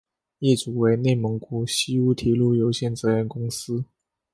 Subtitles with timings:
[0.39, 3.85] 业主为内蒙古锡乌铁路有限责任公司。